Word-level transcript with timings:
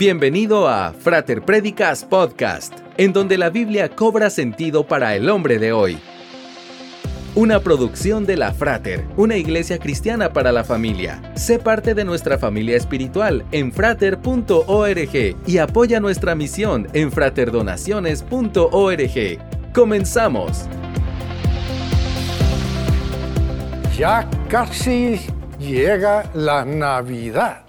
Bienvenido 0.00 0.66
a 0.66 0.92
Frater 0.94 1.42
Predicas 1.42 2.06
Podcast, 2.06 2.72
en 2.96 3.12
donde 3.12 3.36
la 3.36 3.50
Biblia 3.50 3.90
cobra 3.90 4.30
sentido 4.30 4.86
para 4.86 5.14
el 5.14 5.28
hombre 5.28 5.58
de 5.58 5.72
hoy. 5.72 5.98
Una 7.34 7.60
producción 7.60 8.24
de 8.24 8.38
la 8.38 8.54
Frater, 8.54 9.04
una 9.18 9.36
iglesia 9.36 9.78
cristiana 9.78 10.32
para 10.32 10.52
la 10.52 10.64
familia. 10.64 11.20
Sé 11.34 11.58
parte 11.58 11.94
de 11.94 12.06
nuestra 12.06 12.38
familia 12.38 12.78
espiritual 12.78 13.44
en 13.52 13.72
frater.org 13.72 15.36
y 15.46 15.58
apoya 15.58 16.00
nuestra 16.00 16.34
misión 16.34 16.88
en 16.94 17.12
fraterdonaciones.org. 17.12 19.72
Comenzamos. 19.74 20.64
Ya 23.98 24.26
casi 24.48 25.20
llega 25.58 26.24
la 26.32 26.64
Navidad. 26.64 27.66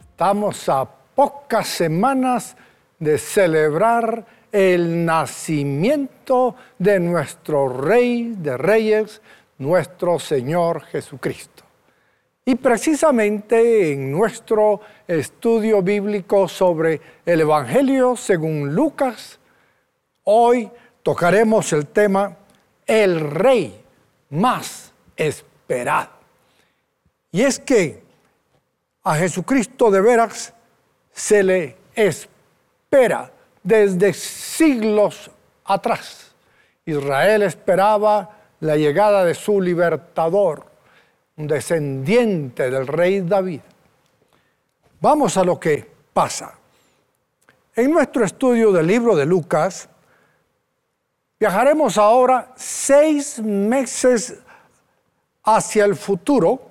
Estamos 0.00 0.66
a 0.70 1.03
pocas 1.14 1.68
semanas 1.68 2.56
de 2.98 3.18
celebrar 3.18 4.24
el 4.52 5.04
nacimiento 5.04 6.54
de 6.78 7.00
nuestro 7.00 7.68
Rey 7.68 8.34
de 8.36 8.56
Reyes, 8.56 9.20
nuestro 9.58 10.18
Señor 10.18 10.82
Jesucristo. 10.84 11.64
Y 12.44 12.56
precisamente 12.56 13.92
en 13.92 14.12
nuestro 14.12 14.80
estudio 15.08 15.82
bíblico 15.82 16.46
sobre 16.46 17.00
el 17.24 17.40
Evangelio 17.40 18.16
según 18.16 18.74
Lucas, 18.74 19.38
hoy 20.24 20.70
tocaremos 21.02 21.72
el 21.72 21.86
tema 21.86 22.36
El 22.86 23.18
Rey 23.18 23.82
más 24.30 24.92
esperado. 25.16 26.10
Y 27.32 27.42
es 27.42 27.58
que 27.58 28.02
a 29.02 29.16
Jesucristo 29.16 29.90
de 29.90 30.00
veras 30.00 30.54
se 31.14 31.42
le 31.42 31.76
espera 31.94 33.30
desde 33.62 34.12
siglos 34.12 35.30
atrás. 35.64 36.34
Israel 36.84 37.44
esperaba 37.44 38.36
la 38.60 38.76
llegada 38.76 39.24
de 39.24 39.34
su 39.34 39.60
libertador, 39.60 40.66
un 41.36 41.46
descendiente 41.46 42.68
del 42.70 42.86
rey 42.86 43.20
David. 43.20 43.60
Vamos 45.00 45.36
a 45.36 45.44
lo 45.44 45.58
que 45.58 45.88
pasa. 46.12 46.58
En 47.76 47.90
nuestro 47.90 48.24
estudio 48.24 48.72
del 48.72 48.86
libro 48.86 49.16
de 49.16 49.26
Lucas, 49.26 49.88
viajaremos 51.38 51.96
ahora 51.96 52.52
seis 52.56 53.40
meses 53.40 54.40
hacia 55.44 55.84
el 55.84 55.94
futuro, 55.94 56.70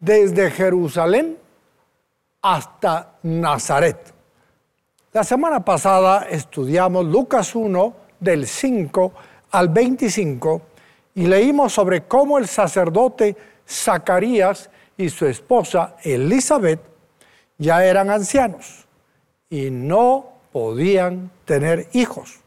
desde 0.00 0.50
Jerusalén 0.50 1.36
hasta 2.42 3.18
Nazaret. 3.22 4.14
La 5.12 5.24
semana 5.24 5.64
pasada 5.64 6.26
estudiamos 6.30 7.04
Lucas 7.06 7.54
1 7.54 7.96
del 8.20 8.46
5 8.46 9.12
al 9.50 9.68
25 9.68 10.62
y 11.14 11.26
leímos 11.26 11.72
sobre 11.72 12.04
cómo 12.04 12.38
el 12.38 12.46
sacerdote 12.46 13.36
Zacarías 13.66 14.70
y 14.96 15.08
su 15.08 15.26
esposa 15.26 15.96
Elizabeth 16.02 16.80
ya 17.56 17.84
eran 17.84 18.10
ancianos 18.10 18.86
y 19.50 19.70
no 19.70 20.26
podían 20.52 21.30
tener 21.44 21.88
hijos. 21.92 22.40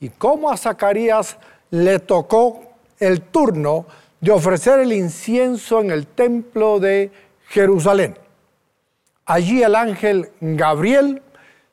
Y 0.00 0.08
cómo 0.10 0.50
a 0.50 0.56
Zacarías 0.56 1.36
le 1.70 1.98
tocó 1.98 2.62
el 2.98 3.22
turno 3.22 3.86
de 4.20 4.32
ofrecer 4.32 4.80
el 4.80 4.92
incienso 4.92 5.80
en 5.80 5.90
el 5.90 6.06
templo 6.06 6.78
de 6.78 7.10
Jerusalén. 7.48 8.16
Allí 9.30 9.62
el 9.62 9.76
ángel 9.76 10.32
Gabriel 10.40 11.22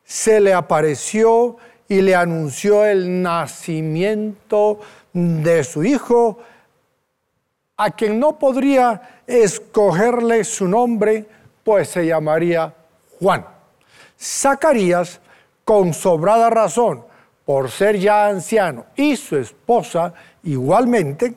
se 0.04 0.40
le 0.40 0.54
apareció 0.54 1.58
y 1.88 2.02
le 2.02 2.14
anunció 2.14 2.86
el 2.86 3.24
nacimiento 3.24 4.80
de 5.12 5.64
su 5.64 5.84
hijo, 5.84 6.38
a 7.76 7.90
quien 7.90 8.20
no 8.20 8.38
podría 8.38 9.22
escogerle 9.26 10.44
su 10.44 10.68
nombre, 10.68 11.26
pues 11.64 11.90
se 11.90 12.06
llamaría 12.06 12.76
Juan. 13.20 13.48
Zacarías, 14.22 15.20
con 15.66 15.96
sobrada 15.96 16.52
razón, 16.52 17.06
por 17.44 17.72
ser 17.72 17.98
ya 17.98 18.28
anciano, 18.28 18.86
y 18.96 19.16
su 19.16 19.36
esposa 19.36 20.14
igualmente, 20.44 21.34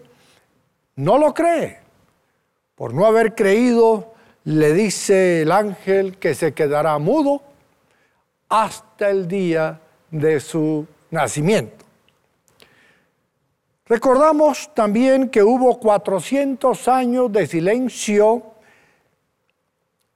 no 0.97 1.16
lo 1.16 1.32
cree. 1.32 1.78
Por 2.75 2.92
no 2.92 3.06
haber 3.06 3.34
creído, 3.34 4.12
le 4.45 4.73
dice 4.73 5.43
el 5.43 5.53
ángel 5.53 6.19
que 6.19 6.34
se 6.34 6.53
quedará 6.53 6.99
mudo 6.99 7.43
hasta 8.49 9.11
el 9.11 9.28
día 9.28 9.81
de 10.11 10.41
su 10.41 10.87
nacimiento. 11.11 11.84
Recordamos 13.87 14.73
también 14.75 15.28
que 15.31 15.43
hubo 15.43 15.78
400 15.81 16.89
años 16.89 17.33
de 17.33 17.47
silencio 17.47 18.55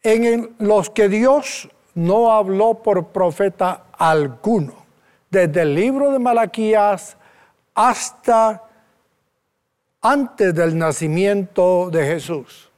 en 0.02 0.54
los 0.58 0.90
que 0.90 1.08
Dios 1.08 1.68
no 1.94 2.32
habló 2.32 2.82
por 2.82 3.08
profeta 3.08 3.86
alguno, 3.92 4.74
desde 5.30 5.62
el 5.62 5.74
libro 5.74 6.12
de 6.12 6.18
Malaquías 6.18 7.16
hasta 7.74 8.62
antes 10.00 10.54
del 10.54 10.76
nacimiento 10.78 11.90
de 11.90 12.06
Jesús. 12.06 12.70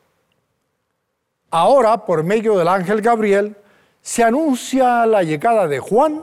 Ahora, 1.59 2.05
por 2.05 2.23
medio 2.23 2.59
del 2.59 2.69
ángel 2.69 3.01
Gabriel, 3.01 3.57
se 4.03 4.23
anuncia 4.23 5.07
la 5.07 5.23
llegada 5.23 5.67
de 5.67 5.79
Juan, 5.79 6.23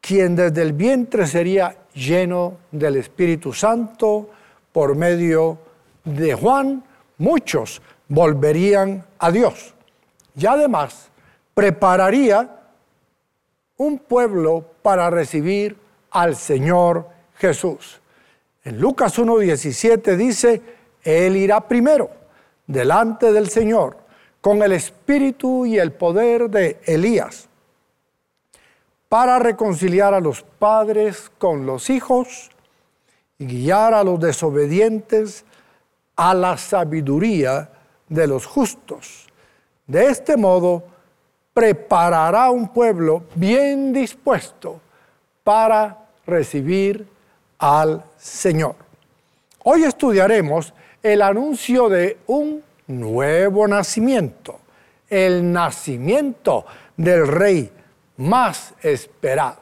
quien 0.00 0.36
desde 0.36 0.62
el 0.62 0.72
vientre 0.72 1.26
sería 1.26 1.74
lleno 1.92 2.58
del 2.70 2.94
Espíritu 2.94 3.52
Santo. 3.52 4.30
Por 4.70 4.94
medio 4.94 5.58
de 6.04 6.34
Juan, 6.34 6.84
muchos 7.18 7.82
volverían 8.06 9.04
a 9.18 9.32
Dios. 9.32 9.74
Y 10.36 10.46
además, 10.46 11.08
prepararía 11.54 12.48
un 13.78 13.98
pueblo 13.98 14.64
para 14.80 15.10
recibir 15.10 15.76
al 16.12 16.36
Señor 16.36 17.08
Jesús. 17.34 18.00
En 18.62 18.78
Lucas 18.78 19.18
1.17 19.18 20.14
dice, 20.14 20.62
Él 21.02 21.34
irá 21.34 21.66
primero 21.66 22.10
delante 22.68 23.32
del 23.32 23.50
Señor 23.50 24.01
con 24.42 24.62
el 24.62 24.72
espíritu 24.72 25.64
y 25.64 25.78
el 25.78 25.92
poder 25.92 26.50
de 26.50 26.78
Elías 26.84 27.48
para 29.08 29.38
reconciliar 29.38 30.12
a 30.14 30.20
los 30.20 30.42
padres 30.42 31.30
con 31.38 31.64
los 31.64 31.88
hijos 31.90 32.50
y 33.38 33.46
guiar 33.46 33.94
a 33.94 34.02
los 34.02 34.18
desobedientes 34.18 35.44
a 36.16 36.34
la 36.34 36.56
sabiduría 36.56 37.70
de 38.08 38.26
los 38.26 38.44
justos. 38.44 39.28
De 39.86 40.06
este 40.06 40.36
modo, 40.36 40.82
preparará 41.54 42.50
un 42.50 42.68
pueblo 42.68 43.24
bien 43.34 43.92
dispuesto 43.92 44.80
para 45.44 46.06
recibir 46.26 47.06
al 47.58 48.02
Señor. 48.16 48.74
Hoy 49.62 49.84
estudiaremos 49.84 50.74
el 51.02 51.22
anuncio 51.22 51.88
de 51.88 52.18
un 52.26 52.62
nuevo 53.00 53.66
nacimiento, 53.66 54.60
el 55.08 55.52
nacimiento 55.52 56.64
del 56.96 57.26
rey 57.26 57.70
más 58.16 58.74
esperado. 58.82 59.60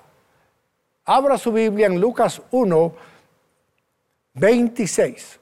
Abra 1.04 1.38
su 1.38 1.52
Biblia 1.52 1.86
en 1.86 2.00
Lucas 2.00 2.40
1, 2.50 2.92
26. 4.34 5.40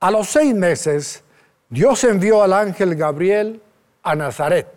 A 0.00 0.10
los 0.10 0.28
seis 0.28 0.54
meses, 0.54 1.22
Dios 1.68 2.04
envió 2.04 2.42
al 2.42 2.52
ángel 2.52 2.94
Gabriel 2.94 3.60
a 4.02 4.14
Nazaret, 4.14 4.68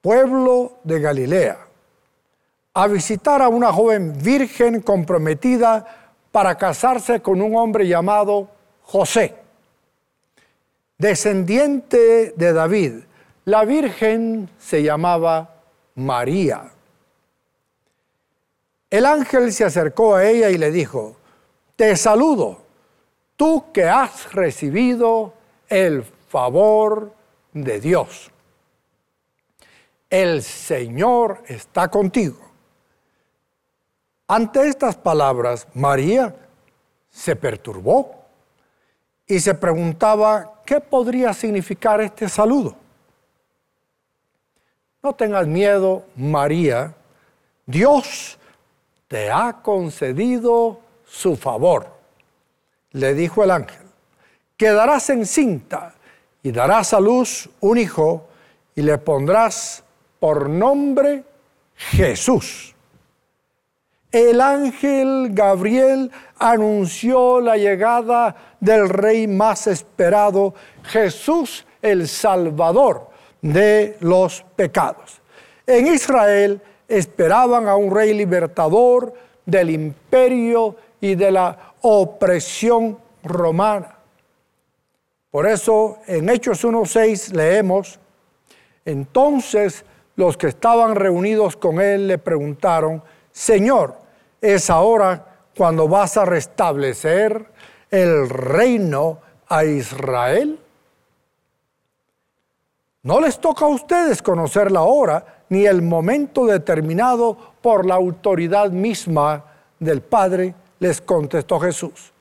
pueblo 0.00 0.78
de 0.84 1.00
Galilea, 1.00 1.58
a 2.74 2.86
visitar 2.86 3.40
a 3.40 3.48
una 3.48 3.72
joven 3.72 4.20
virgen 4.22 4.80
comprometida 4.80 5.86
para 6.30 6.56
casarse 6.56 7.20
con 7.20 7.40
un 7.40 7.56
hombre 7.56 7.86
llamado 7.86 8.48
José 8.82 9.39
descendiente 11.00 12.34
de 12.36 12.52
David. 12.52 12.92
La 13.46 13.64
Virgen 13.64 14.50
se 14.58 14.82
llamaba 14.82 15.62
María. 15.94 16.70
El 18.90 19.06
ángel 19.06 19.50
se 19.52 19.64
acercó 19.64 20.14
a 20.14 20.26
ella 20.26 20.50
y 20.50 20.58
le 20.58 20.70
dijo, 20.70 21.16
te 21.74 21.96
saludo, 21.96 22.60
tú 23.36 23.72
que 23.72 23.84
has 23.84 24.30
recibido 24.34 25.32
el 25.70 26.04
favor 26.04 27.14
de 27.54 27.80
Dios. 27.80 28.30
El 30.10 30.42
Señor 30.42 31.42
está 31.46 31.88
contigo. 31.88 32.40
Ante 34.28 34.68
estas 34.68 34.96
palabras, 34.96 35.66
María 35.72 36.36
se 37.08 37.36
perturbó 37.36 38.19
y 39.30 39.38
se 39.38 39.54
preguntaba 39.54 40.54
qué 40.66 40.80
podría 40.80 41.32
significar 41.32 42.00
este 42.00 42.28
saludo. 42.28 42.74
No 45.00 45.14
tengas 45.14 45.46
miedo, 45.46 46.04
María. 46.16 46.92
Dios 47.64 48.36
te 49.06 49.30
ha 49.30 49.62
concedido 49.62 50.80
su 51.06 51.36
favor. 51.36 51.86
Le 52.90 53.14
dijo 53.14 53.44
el 53.44 53.52
ángel, 53.52 53.86
quedarás 54.56 55.08
encinta 55.10 55.94
y 56.42 56.50
darás 56.50 56.92
a 56.92 56.98
luz 56.98 57.48
un 57.60 57.78
hijo 57.78 58.26
y 58.74 58.82
le 58.82 58.98
pondrás 58.98 59.84
por 60.18 60.50
nombre 60.50 61.22
Jesús. 61.76 62.74
El 64.12 64.40
ángel 64.40 65.28
Gabriel 65.32 66.10
anunció 66.38 67.40
la 67.40 67.56
llegada 67.56 68.34
del 68.58 68.88
rey 68.88 69.28
más 69.28 69.68
esperado, 69.68 70.54
Jesús 70.82 71.64
el 71.80 72.08
Salvador 72.08 73.08
de 73.40 73.96
los 74.00 74.44
pecados. 74.56 75.20
En 75.66 75.86
Israel 75.86 76.60
esperaban 76.88 77.68
a 77.68 77.76
un 77.76 77.94
rey 77.94 78.12
libertador 78.12 79.14
del 79.46 79.70
imperio 79.70 80.76
y 81.00 81.14
de 81.14 81.30
la 81.30 81.74
opresión 81.82 82.98
romana. 83.22 83.96
Por 85.30 85.46
eso 85.46 85.98
en 86.08 86.28
Hechos 86.28 86.64
1.6 86.64 87.32
leemos, 87.32 88.00
entonces 88.84 89.84
los 90.16 90.36
que 90.36 90.48
estaban 90.48 90.96
reunidos 90.96 91.56
con 91.56 91.80
él 91.80 92.08
le 92.08 92.18
preguntaron, 92.18 93.02
Señor, 93.30 93.99
¿es 94.40 94.70
ahora 94.70 95.26
cuando 95.56 95.88
vas 95.88 96.16
a 96.16 96.24
restablecer 96.24 97.46
el 97.90 98.28
reino 98.28 99.18
a 99.48 99.64
Israel? 99.64 100.60
No 103.02 103.20
les 103.20 103.40
toca 103.40 103.64
a 103.64 103.68
ustedes 103.68 104.22
conocer 104.22 104.70
la 104.70 104.82
hora 104.82 105.42
ni 105.48 105.66
el 105.66 105.82
momento 105.82 106.46
determinado 106.46 107.36
por 107.60 107.84
la 107.86 107.96
autoridad 107.96 108.70
misma 108.70 109.44
del 109.78 110.02
Padre, 110.02 110.54
les 110.78 111.00
contestó 111.00 111.58
Jesús. 111.60 112.12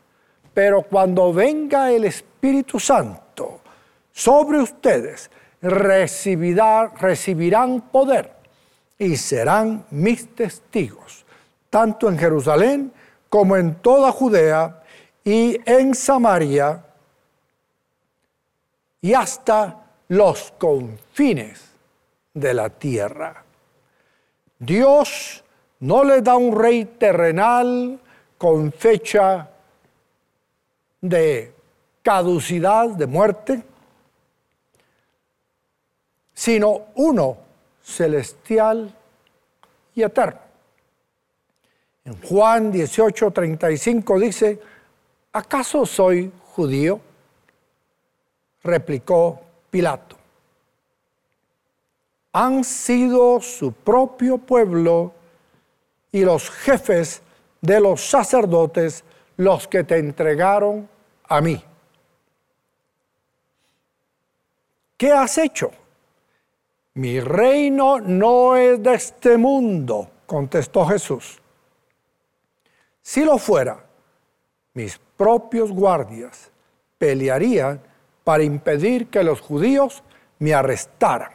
Pero 0.53 0.83
cuando 0.83 1.33
venga 1.33 1.91
el 1.91 2.05
Espíritu 2.05 2.79
Santo 2.79 3.59
sobre 4.11 4.59
ustedes, 4.59 5.29
recibirán 5.61 7.81
poder 7.91 8.31
y 8.97 9.17
serán 9.17 9.85
mis 9.91 10.33
testigos, 10.33 11.25
tanto 11.69 12.09
en 12.09 12.17
Jerusalén 12.17 12.91
como 13.29 13.55
en 13.55 13.75
toda 13.75 14.11
Judea 14.11 14.83
y 15.23 15.59
en 15.69 15.93
Samaria 15.93 16.83
y 19.01 19.13
hasta 19.13 19.85
los 20.09 20.51
confines 20.57 21.69
de 22.33 22.53
la 22.53 22.69
tierra. 22.69 23.43
Dios 24.57 25.43
no 25.79 26.03
le 26.03 26.21
da 26.21 26.35
un 26.35 26.57
rey 26.59 26.85
terrenal 26.85 27.99
con 28.37 28.71
fecha 28.71 29.49
de 31.01 31.53
caducidad, 32.01 32.89
de 32.89 33.05
muerte, 33.05 33.63
sino 36.33 36.87
uno 36.95 37.37
celestial 37.81 38.93
y 39.95 40.03
eterno. 40.03 40.48
Juan 42.27 42.71
18, 42.71 43.31
35 43.31 44.19
dice, 44.19 44.59
¿acaso 45.31 45.85
soy 45.85 46.31
judío? 46.53 46.99
Replicó 48.63 49.39
Pilato. 49.69 50.17
Han 52.33 52.63
sido 52.63 53.41
su 53.41 53.71
propio 53.71 54.37
pueblo 54.37 55.13
y 56.11 56.23
los 56.23 56.49
jefes 56.49 57.21
de 57.61 57.79
los 57.79 58.01
sacerdotes 58.01 59.03
los 59.37 59.67
que 59.67 59.83
te 59.83 59.97
entregaron 59.97 60.89
a 61.27 61.41
mí. 61.41 61.63
¿Qué 64.97 65.11
has 65.11 65.37
hecho? 65.37 65.71
Mi 66.95 67.19
reino 67.19 67.99
no 67.99 68.55
es 68.57 68.81
de 68.83 68.93
este 68.95 69.37
mundo, 69.37 70.09
contestó 70.25 70.85
Jesús. 70.85 71.39
Si 73.01 73.23
lo 73.23 73.37
fuera, 73.37 73.83
mis 74.73 74.99
propios 75.17 75.71
guardias 75.71 76.51
pelearían 76.97 77.81
para 78.23 78.43
impedir 78.43 79.07
que 79.07 79.23
los 79.23 79.41
judíos 79.41 80.03
me 80.39 80.53
arrestaran. 80.53 81.31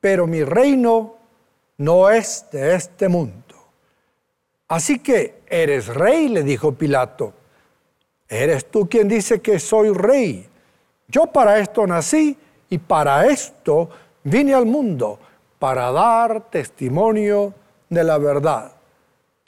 Pero 0.00 0.26
mi 0.26 0.44
reino 0.44 1.16
no 1.78 2.10
es 2.10 2.46
de 2.52 2.74
este 2.74 3.08
mundo. 3.08 3.54
Así 4.68 5.00
que 5.00 5.42
eres 5.48 5.88
rey, 5.88 6.28
le 6.28 6.42
dijo 6.42 6.72
Pilato. 6.72 7.32
Eres 8.28 8.70
tú 8.70 8.88
quien 8.88 9.08
dice 9.08 9.40
que 9.40 9.58
soy 9.58 9.92
rey. 9.92 10.48
Yo 11.08 11.26
para 11.26 11.58
esto 11.58 11.86
nací 11.86 12.38
y 12.68 12.78
para 12.78 13.26
esto 13.26 13.90
vine 14.22 14.54
al 14.54 14.66
mundo, 14.66 15.18
para 15.58 15.90
dar 15.90 16.48
testimonio 16.50 17.52
de 17.88 18.04
la 18.04 18.18
verdad. 18.18 18.72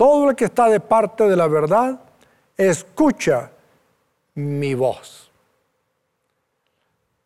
Todo 0.02 0.31
el 0.31 0.34
que 0.34 0.46
está 0.46 0.69
de 0.69 0.81
parte 0.81 1.28
de 1.28 1.37
la 1.37 1.46
verdad, 1.46 2.00
escucha 2.56 3.52
mi 4.34 4.75
voz. 4.75 5.31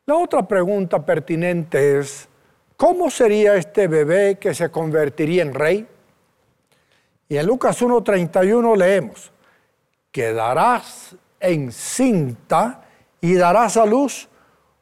La 0.05 0.17
otra 0.17 0.47
pregunta 0.47 1.03
pertinente 1.03 1.99
es, 1.99 2.29
¿cómo 2.77 3.09
sería 3.09 3.55
este 3.55 3.89
bebé 3.89 4.37
que 4.39 4.53
se 4.53 4.71
convertiría 4.71 5.41
en 5.41 5.55
rey? 5.55 5.89
Y 7.31 7.39
en 7.39 7.47
Lucas 7.47 7.81
1.31 7.81 8.77
leemos, 8.77 9.33
quedarás 10.13 11.17
encinta 11.41 12.83
y 13.23 13.37
darás 13.37 13.79
a 13.79 13.87
luz 13.87 14.29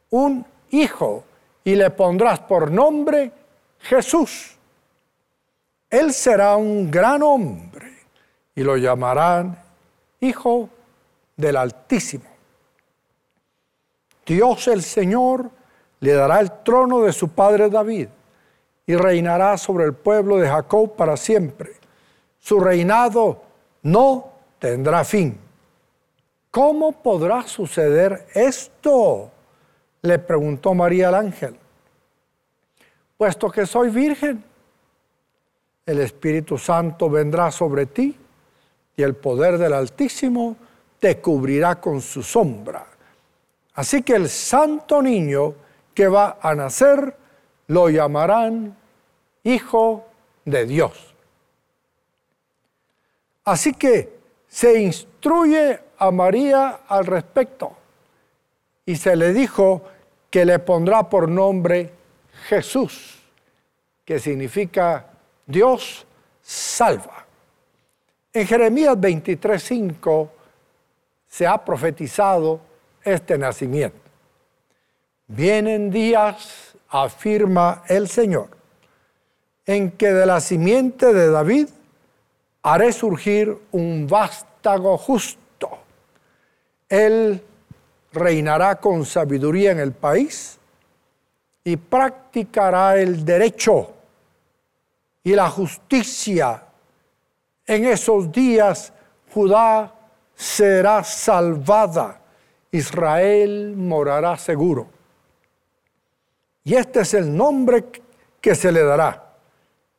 un 0.09 0.45
hijo 0.71 1.23
y 1.63 1.75
le 1.75 1.89
pondrás 1.91 2.41
por 2.41 2.69
nombre 2.69 3.31
Jesús. 3.79 4.57
Él 5.89 6.11
será 6.13 6.57
un 6.57 6.91
gran 6.91 7.23
hombre 7.23 7.84
y 8.55 8.63
lo 8.63 8.77
llamarán 8.77 9.57
Hijo 10.21 10.69
del 11.35 11.57
Altísimo. 11.57 12.23
Dios 14.25 14.67
el 14.69 14.81
Señor 14.81 15.51
le 15.99 16.13
dará 16.13 16.39
el 16.39 16.51
trono 16.63 17.01
de 17.01 17.13
su 17.13 17.29
padre 17.29 17.69
David 17.69 18.07
y 18.87 18.95
reinará 18.95 19.57
sobre 19.57 19.85
el 19.85 19.93
pueblo 19.93 20.37
de 20.37 20.47
Jacob 20.47 20.95
para 20.95 21.17
siempre. 21.17 21.73
Su 22.39 22.59
reinado 22.59 23.43
no 23.83 24.31
tendrá 24.57 25.03
fin. 25.03 25.37
¿Cómo 26.49 26.93
podrá 26.93 27.43
suceder 27.43 28.27
esto? 28.33 29.31
Le 30.01 30.19
preguntó 30.19 30.73
María 30.73 31.09
al 31.09 31.15
ángel. 31.15 31.57
Puesto 33.17 33.49
que 33.49 33.65
soy 33.65 33.89
virgen, 33.89 34.43
el 35.85 35.99
Espíritu 35.99 36.57
Santo 36.57 37.09
vendrá 37.09 37.51
sobre 37.51 37.85
ti 37.87 38.17
y 38.97 39.03
el 39.03 39.15
poder 39.15 39.57
del 39.57 39.73
Altísimo 39.73 40.55
te 40.99 41.19
cubrirá 41.19 41.79
con 41.79 42.01
su 42.01 42.23
sombra. 42.23 42.85
Así 43.73 44.01
que 44.03 44.15
el 44.15 44.29
santo 44.29 45.01
niño 45.01 45.53
que 45.93 46.07
va 46.07 46.37
a 46.41 46.55
nacer 46.55 47.15
lo 47.67 47.89
llamarán 47.89 48.75
Hijo 49.43 50.05
de 50.45 50.65
Dios. 50.65 51.13
Así 53.43 53.73
que 53.73 54.17
se 54.47 54.81
instruye 54.81 55.79
a 55.97 56.11
María 56.11 56.81
al 56.87 57.05
respecto 57.05 57.75
y 58.85 58.95
se 58.95 59.15
le 59.15 59.33
dijo 59.33 59.83
que 60.29 60.45
le 60.45 60.59
pondrá 60.59 61.09
por 61.09 61.29
nombre 61.29 61.91
Jesús, 62.47 63.19
que 64.03 64.19
significa 64.19 65.07
Dios 65.45 66.05
salva. 66.41 67.24
En 68.35 68.45
Jeremías 68.45 68.95
23:5 68.97 70.29
se 71.27 71.47
ha 71.47 71.57
profetizado 71.65 72.59
este 73.03 73.37
nacimiento. 73.37 73.97
Vienen 75.27 75.89
días, 75.89 76.75
afirma 76.89 77.83
el 77.87 78.07
Señor, 78.07 78.49
en 79.65 79.89
que 79.89 80.13
de 80.13 80.27
la 80.27 80.39
simiente 80.39 81.11
de 81.11 81.31
David 81.31 81.69
haré 82.61 82.93
surgir 82.93 83.57
un 83.71 84.05
vástago 84.05 84.97
justo 84.97 85.45
él 86.89 87.41
reinará 88.11 88.75
con 88.75 89.05
sabiduría 89.05 89.71
en 89.71 89.79
el 89.79 89.91
país 89.91 90.57
y 91.63 91.77
practicará 91.77 92.97
el 92.97 93.25
derecho 93.25 93.93
y 95.23 95.33
la 95.33 95.49
justicia. 95.49 96.63
En 97.67 97.85
esos 97.85 98.31
días 98.31 98.93
Judá 99.33 99.93
será 100.35 101.03
salvada, 101.03 102.21
Israel 102.71 103.73
morará 103.75 104.37
seguro. 104.37 104.87
Y 106.63 106.75
este 106.75 107.01
es 107.01 107.13
el 107.13 107.35
nombre 107.35 107.85
que 108.41 108.55
se 108.55 108.71
le 108.71 108.83
dará. 108.83 109.33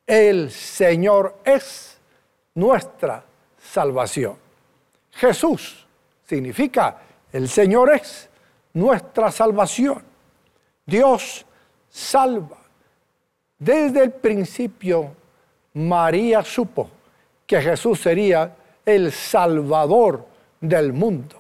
El 0.07 0.51
Señor 0.51 1.41
es 1.45 1.99
nuestra 2.55 3.25
salvación. 3.59 4.37
Jesús 5.13 5.87
significa 6.25 6.99
el 7.33 7.49
Señor 7.49 7.95
es 7.95 8.29
nuestra 8.75 9.31
salvación. 9.31 10.03
Dios 10.85 11.45
salva. 11.91 12.59
Desde 13.59 14.05
el 14.05 14.13
principio, 14.13 15.15
María 15.75 16.43
supo 16.45 16.91
que 17.47 17.61
Jesús 17.61 18.01
sería 18.01 18.55
el 18.85 19.13
Salvador 19.13 20.27
del 20.61 20.93
mundo. 20.93 21.37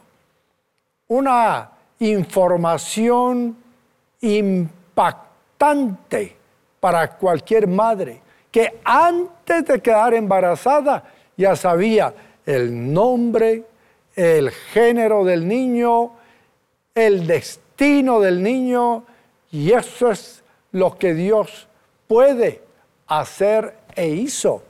Una 1.08 1.70
información 1.98 3.56
impactante 4.20 6.36
para 6.80 7.16
cualquier 7.16 7.66
madre 7.66 8.20
que 8.50 8.80
antes 8.84 9.64
de 9.66 9.80
quedar 9.80 10.14
embarazada 10.14 11.04
ya 11.36 11.56
sabía 11.56 12.14
el 12.44 12.92
nombre, 12.92 13.64
el 14.14 14.50
género 14.50 15.24
del 15.24 15.46
niño, 15.46 16.12
el 16.94 17.26
destino 17.26 18.20
del 18.20 18.42
niño, 18.42 19.04
y 19.50 19.72
eso 19.72 20.10
es 20.10 20.42
lo 20.72 20.96
que 20.96 21.14
Dios 21.14 21.68
puede 22.06 22.62
hacer 23.06 23.76
e 23.94 24.08
hizo 24.08 24.62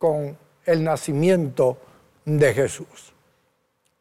con 0.00 0.34
el 0.64 0.82
nacimiento 0.82 1.76
de 2.24 2.54
Jesús. 2.54 3.12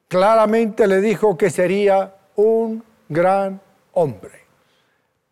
Claramente 0.08 0.88
le 0.88 1.02
dijo 1.02 1.38
que 1.38 1.50
sería 1.50 2.16
un 2.38 2.82
gran 3.10 3.60
hombre. 3.92 4.46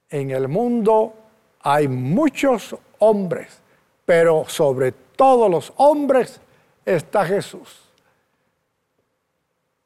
En 0.10 0.30
el 0.30 0.50
mundo 0.50 1.14
hay 1.62 1.88
muchos 1.88 2.76
hombres, 3.00 3.62
pero 4.06 4.44
sobre 4.50 4.92
todos 4.92 5.50
los 5.50 5.72
hombres 5.78 6.42
está 6.86 7.26
Jesús. 7.26 7.90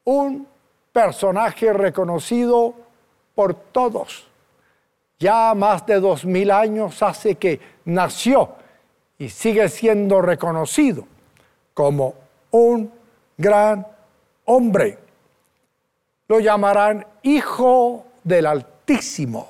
Un 0.05 0.47
personaje 0.91 1.71
reconocido 1.73 2.73
por 3.35 3.53
todos. 3.53 4.27
Ya 5.19 5.53
más 5.53 5.85
de 5.85 5.99
dos 5.99 6.25
mil 6.25 6.49
años 6.49 7.03
hace 7.03 7.35
que 7.35 7.59
nació 7.85 8.60
y 9.21 9.29
sigue 9.29 9.69
siendo 9.69 10.19
reconocido 10.19 11.05
como 11.75 12.15
un 12.49 12.91
gran 13.37 13.85
hombre. 14.45 14.97
Lo 16.27 16.39
llamarán 16.39 17.05
Hijo 17.21 18.03
del 18.23 18.47
Altísimo. 18.47 19.47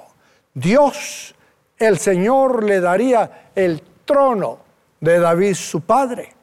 Dios, 0.54 1.34
el 1.78 1.98
Señor, 1.98 2.66
le 2.66 2.82
daría 2.82 3.52
el 3.56 3.82
trono 4.04 4.58
de 5.00 5.20
David 5.20 5.54
su 5.54 5.80
padre 5.80 6.34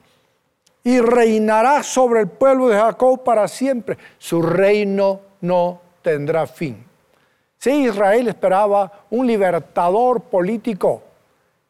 y 0.83 0.99
reinará 0.99 1.83
sobre 1.83 2.21
el 2.21 2.29
pueblo 2.29 2.69
de 2.69 2.79
Jacob 2.79 3.25
para 3.25 3.47
siempre. 3.47 3.99
Su 4.17 4.41
reino 4.41 5.21
no 5.43 5.83
tendrá 6.01 6.47
fin. 6.47 6.83
Si 7.59 7.73
Israel 7.73 8.29
esperaba 8.29 8.91
un 9.11 9.27
libertador 9.27 10.23
político 10.23 11.03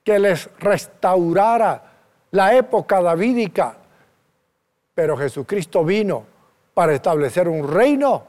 que 0.08 0.18
les 0.18 0.48
restaurara 0.60 1.82
la 2.30 2.54
época 2.54 3.02
davídica, 3.02 3.76
pero 4.94 5.18
Jesucristo 5.18 5.84
vino 5.84 6.24
para 6.72 6.94
establecer 6.94 7.46
un 7.46 7.70
reino 7.70 8.26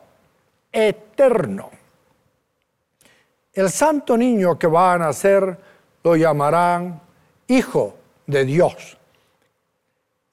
eterno. 0.70 1.70
El 3.54 3.70
santo 3.70 4.18
niño 4.18 4.60
que 4.60 4.68
va 4.68 4.92
a 4.92 4.98
nacer 4.98 5.58
lo 6.04 6.18
llamarán 6.18 7.00
Hijo 7.48 7.96
de 8.28 8.44
Dios. 8.44 8.98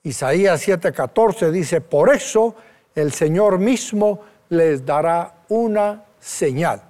Isaías 0.03 0.67
7:14 0.67 1.53
dice, 1.53 1.81
por 1.81 2.13
eso 2.13 2.57
el 2.93 3.13
Señor 3.13 3.61
mismo 3.61 4.19
les 4.49 4.85
dará 4.85 5.45
una 5.51 6.07
señal. 6.19 6.83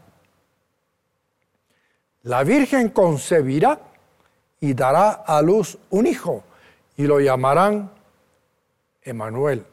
La 2.23 2.43
Virgen 2.43 2.89
concebirá 2.89 3.79
y 4.61 4.75
dará 4.75 5.11
a 5.27 5.43
luz 5.43 5.79
un 5.91 6.07
hijo 6.07 6.43
y 6.97 7.07
lo 7.07 7.21
llamarán 7.21 7.91
Emanuel. 9.03 9.65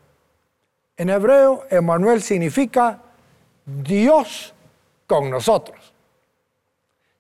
En 0.98 1.10
hebreo, 1.10 1.66
Emanuel 1.70 2.22
significa 2.22 3.02
Dios 3.66 4.54
con 5.08 5.30
nosotros. 5.30 5.94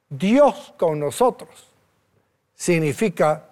Dios 0.10 0.74
con 0.78 1.00
nosotros 1.00 1.68
significa 2.56 3.46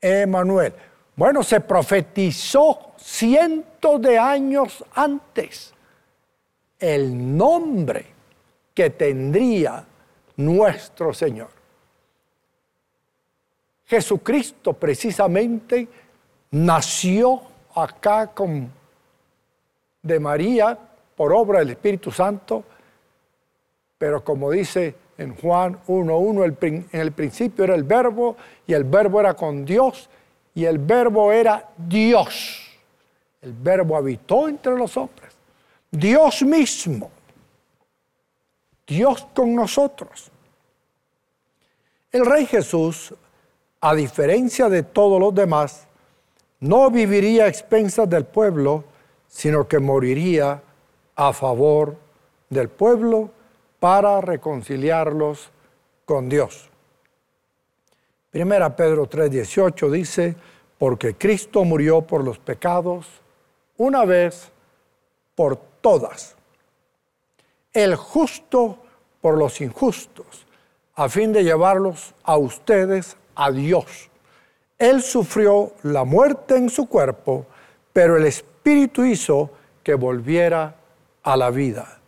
Emanuel. 0.00 0.74
Bueno, 1.16 1.42
se 1.42 1.60
profetizó 1.60 2.92
cientos 2.98 4.00
de 4.00 4.18
años 4.18 4.84
antes 4.94 5.72
el 6.78 7.36
nombre 7.36 8.06
que 8.74 8.90
tendría 8.90 9.84
nuestro 10.36 11.12
Señor. 11.12 11.57
Jesucristo 13.88 14.74
precisamente 14.74 15.88
nació 16.50 17.40
acá 17.74 18.26
con, 18.28 18.70
de 20.02 20.20
María 20.20 20.78
por 21.16 21.32
obra 21.32 21.60
del 21.60 21.70
Espíritu 21.70 22.12
Santo, 22.12 22.64
pero 23.96 24.22
como 24.22 24.50
dice 24.50 24.94
en 25.16 25.34
Juan 25.34 25.80
1.1, 25.86 26.86
en 26.92 27.00
el 27.00 27.12
principio 27.12 27.64
era 27.64 27.74
el 27.74 27.84
verbo 27.84 28.36
y 28.66 28.74
el 28.74 28.84
verbo 28.84 29.20
era 29.20 29.32
con 29.32 29.64
Dios 29.64 30.10
y 30.54 30.66
el 30.66 30.78
verbo 30.78 31.32
era 31.32 31.70
Dios. 31.76 32.66
El 33.40 33.54
verbo 33.54 33.96
habitó 33.96 34.48
entre 34.48 34.76
los 34.76 34.96
hombres. 34.98 35.32
Dios 35.90 36.42
mismo. 36.42 37.10
Dios 38.86 39.26
con 39.34 39.54
nosotros. 39.54 40.30
El 42.12 42.26
Rey 42.26 42.46
Jesús, 42.46 43.14
a 43.80 43.94
diferencia 43.94 44.68
de 44.68 44.82
todos 44.82 45.20
los 45.20 45.34
demás, 45.34 45.86
no 46.60 46.90
viviría 46.90 47.44
a 47.44 47.48
expensas 47.48 48.08
del 48.10 48.24
pueblo, 48.24 48.84
sino 49.28 49.68
que 49.68 49.78
moriría 49.78 50.62
a 51.14 51.32
favor 51.32 51.96
del 52.50 52.68
pueblo 52.68 53.30
para 53.78 54.20
reconciliarlos 54.20 55.50
con 56.04 56.28
Dios. 56.28 56.68
Primera 58.30 58.74
Pedro 58.74 59.08
3:18 59.08 59.90
dice, 59.90 60.36
porque 60.78 61.14
Cristo 61.16 61.64
murió 61.64 62.02
por 62.02 62.24
los 62.24 62.38
pecados 62.38 63.06
una 63.76 64.04
vez 64.04 64.50
por 65.34 65.56
todas, 65.80 66.36
el 67.72 67.94
justo 67.96 68.78
por 69.20 69.38
los 69.38 69.60
injustos, 69.60 70.46
a 70.94 71.08
fin 71.08 71.32
de 71.32 71.44
llevarlos 71.44 72.14
a 72.24 72.36
ustedes 72.36 73.16
a 73.38 73.50
Dios. 73.52 74.10
Él 74.78 75.00
sufrió 75.00 75.72
la 75.84 76.04
muerte 76.04 76.56
en 76.56 76.68
su 76.68 76.88
cuerpo, 76.88 77.46
pero 77.92 78.16
el 78.16 78.26
Espíritu 78.26 79.04
hizo 79.04 79.50
que 79.82 79.94
volviera 79.94 80.74
a 81.22 81.36
la 81.36 81.50
vida. 81.50 82.00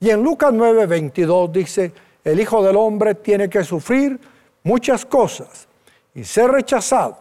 Y 0.00 0.10
en 0.10 0.22
Lucas 0.22 0.52
9, 0.52 0.86
22 0.86 1.52
dice, 1.52 1.92
el 2.24 2.40
Hijo 2.40 2.64
del 2.64 2.76
Hombre 2.76 3.16
tiene 3.16 3.48
que 3.48 3.64
sufrir 3.64 4.18
muchas 4.62 5.04
cosas 5.04 5.66
y 6.14 6.24
ser 6.24 6.50
rechazado 6.50 7.18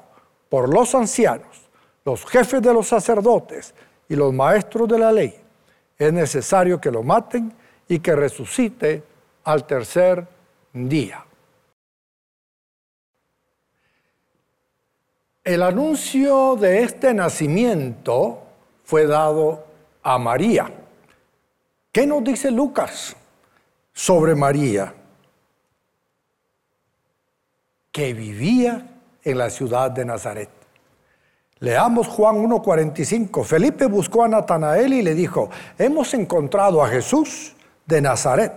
por 0.47 0.71
los 0.71 0.93
ancianos, 0.93 1.69
los 2.05 2.25
jefes 2.25 2.61
de 2.61 2.73
los 2.73 2.87
sacerdotes 2.87 3.73
y 4.07 4.15
los 4.15 4.33
maestros 4.33 4.87
de 4.87 4.99
la 4.99 5.11
ley. 5.11 5.35
Es 5.97 6.13
necesario 6.13 6.79
que 6.79 6.91
lo 6.91 7.01
maten 7.01 7.53
y 7.87 7.99
que 7.99 8.15
resucite 8.15 9.03
al 9.43 9.65
tercer 9.65 10.27
día. 10.73 11.25
El 15.43 15.63
anuncio 15.63 16.55
de 16.55 16.83
este 16.83 17.13
nacimiento 17.13 18.43
fue 18.83 19.07
dado 19.07 19.65
a 20.03 20.19
María 20.19 20.71
¿Qué 21.91 22.07
nos 22.07 22.23
dice 22.23 22.49
Lucas 22.51 23.15
sobre 23.91 24.33
María? 24.33 24.93
Que 27.91 28.13
vivía 28.13 28.87
en 29.21 29.37
la 29.37 29.49
ciudad 29.49 29.91
de 29.91 30.05
Nazaret. 30.05 30.49
Leamos 31.59 32.07
Juan 32.07 32.37
1.45. 32.37 33.43
Felipe 33.43 33.87
buscó 33.87 34.23
a 34.23 34.29
Natanael 34.29 34.93
y 34.93 35.01
le 35.01 35.13
dijo, 35.13 35.49
hemos 35.77 36.13
encontrado 36.13 36.81
a 36.81 36.87
Jesús 36.87 37.55
de 37.85 37.99
Nazaret, 37.99 38.53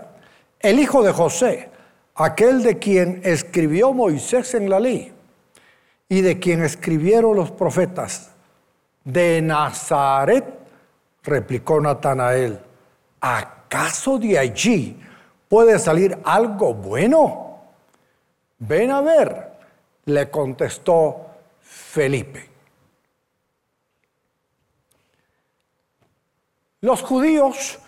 el 0.60 0.78
hijo 0.78 1.02
de 1.02 1.12
José, 1.12 1.70
aquel 2.14 2.62
de 2.62 2.78
quien 2.78 3.20
escribió 3.24 3.92
Moisés 3.92 4.54
en 4.54 4.68
la 4.70 4.78
ley 4.78 5.13
y 6.08 6.20
de 6.20 6.38
quien 6.38 6.62
escribieron 6.62 7.36
los 7.36 7.50
profetas. 7.50 8.30
De 9.04 9.42
Nazaret, 9.42 10.44
replicó 11.22 11.80
Natanael. 11.80 12.60
¿acaso 13.20 14.18
de 14.18 14.38
allí 14.38 15.00
puede 15.48 15.78
salir 15.78 16.18
algo 16.24 16.74
bueno? 16.74 17.58
Ven 18.58 18.90
a 18.90 19.00
ver, 19.00 19.52
le 20.04 20.30
contestó 20.30 21.26
Felipe. 21.60 22.50
Los 26.82 27.02
judíos 27.02 27.78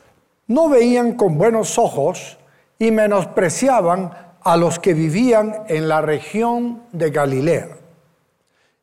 no 0.47 0.71
veían 0.71 1.15
con 1.15 1.37
buenos 1.37 1.79
ojos 1.79 2.39
y 2.79 2.91
menospreciaban 2.91 4.11
a 4.43 4.57
los 4.57 4.79
que 4.79 4.95
vivían 4.95 5.65
en 5.69 5.89
la 5.89 6.01
región 6.01 6.83
de 6.93 7.11
Galilea, 7.11 7.69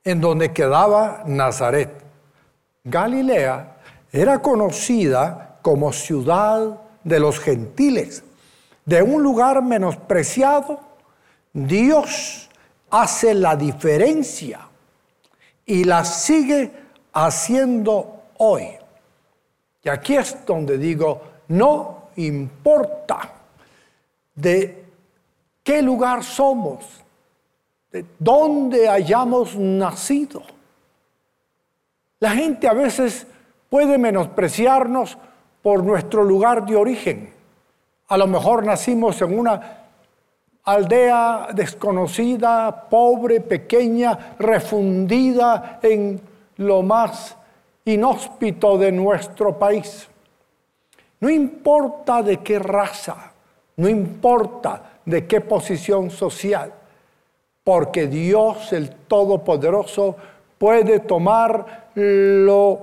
en 0.04 0.22
donde 0.22 0.52
quedaba 0.52 1.24
Nazaret. 1.26 1.92
Galilea 2.84 3.78
era 4.12 4.42
conocida 4.42 5.60
como 5.62 5.94
ciudad 5.94 6.82
de 7.04 7.20
los 7.20 7.40
gentiles. 7.40 8.24
De 8.86 9.02
un 9.02 9.24
lugar 9.24 9.62
menospreciado, 9.62 10.80
Dios 11.54 12.50
hace 12.90 13.34
la 13.34 13.56
diferencia 13.56 14.68
y 15.66 15.84
la 15.84 16.04
sigue 16.04 16.72
haciendo 17.14 18.24
hoy. 18.38 18.68
Y 19.84 19.90
aquí 19.90 20.16
es 20.16 20.46
donde 20.46 20.78
digo, 20.78 21.22
no 21.48 22.10
importa 22.18 23.34
de 24.36 24.86
qué 25.64 25.82
lugar 25.82 26.24
somos, 26.24 27.03
de 27.94 28.04
dónde 28.18 28.90
hayamos 28.90 29.56
nacido. 29.56 30.42
La 32.20 32.32
gente 32.32 32.68
a 32.68 32.74
veces 32.74 33.28
puede 33.70 34.00
menospreciarnos 34.00 35.16
por 35.62 35.84
nuestro 35.84 36.24
lugar 36.24 36.66
de 36.66 36.76
origen. 36.76 37.32
A 38.08 38.18
lo 38.18 38.26
mejor 38.26 38.66
nacimos 38.66 39.22
en 39.22 39.38
una 39.38 39.78
aldea 40.64 41.50
desconocida, 41.54 42.90
pobre, 42.90 43.42
pequeña, 43.42 44.36
refundida 44.40 45.80
en 45.84 46.20
lo 46.58 46.82
más 46.82 47.38
inhóspito 47.86 48.76
de 48.78 48.92
nuestro 48.92 49.60
país. 49.60 50.08
No 51.20 51.30
importa 51.30 52.24
de 52.24 52.38
qué 52.38 52.58
raza, 52.58 53.34
no 53.78 53.88
importa 53.88 54.94
de 55.06 55.28
qué 55.28 55.42
posición 55.42 56.10
social, 56.10 56.74
porque 57.64 58.08
Dios 58.08 58.74
el 58.74 58.90
Todopoderoso 58.92 60.16
puede 60.58 61.00
tomar 61.00 61.90
lo 61.96 62.80